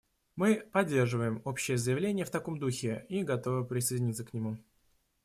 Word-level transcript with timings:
Мы 0.35 0.55
поддерживаем 0.73 1.43
общее 1.45 1.77
заявление 1.77 2.25
в 2.25 2.31
таком 2.31 2.57
духе 2.57 3.05
и 3.07 3.21
готовы 3.21 3.63
присоединиться 3.65 4.25
к 4.25 4.33
нему. 4.33 4.57